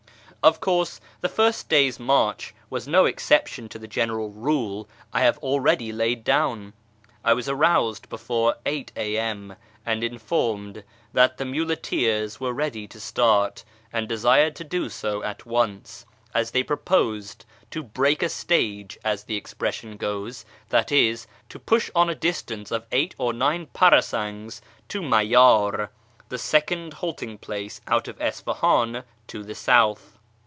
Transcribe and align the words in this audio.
Of 0.43 0.59
course 0.59 0.99
the 1.21 1.29
first 1.29 1.69
day's 1.69 1.99
march 1.99 2.55
was 2.67 2.87
no 2.87 3.05
exception 3.05 3.69
to 3.69 3.77
the 3.77 3.87
general 3.87 4.31
rule 4.31 4.89
I 5.13 5.19
have 5.21 5.37
already 5.37 5.91
laid 5.91 6.23
down. 6.23 6.73
I 7.23 7.33
was 7.35 7.47
aroused 7.47 8.09
before 8.09 8.55
8 8.65 8.91
A.M., 8.95 9.55
and 9.85 10.03
informed 10.03 10.83
that 11.13 11.37
the 11.37 11.45
muleteers 11.45 12.39
were 12.39 12.53
ready 12.53 12.87
to 12.87 12.99
start, 12.99 13.63
and 13.93 14.09
desired 14.09 14.55
to 14.55 14.63
do 14.63 14.89
so 14.89 15.21
at 15.21 15.45
once, 15.45 16.07
as 16.33 16.49
they 16.49 16.63
proposed 16.63 17.45
to" 17.69 17.83
break 17.83 18.23
a 18.23 18.27
stage," 18.29 18.97
as 19.03 19.25
the 19.25 19.37
expression 19.37 19.95
goes— 19.95 20.43
that 20.69 20.91
is, 20.91 21.27
to 21.49 21.59
push 21.59 21.91
on 21.93 22.09
a 22.09 22.15
distance 22.15 22.71
of 22.71 22.87
eight 22.91 23.13
or 23.19 23.31
nine 23.31 23.67
parasangs 23.75 24.59
to 24.87 25.03
Mayar, 25.03 25.89
the 26.29 26.39
second 26.39 26.93
halting 26.93 27.37
place 27.37 27.79
out 27.85 28.07
of 28.07 28.19
Isfahan 28.19 29.03
to 29.27 29.43
the 29.43 29.53
south. 29.53 30.17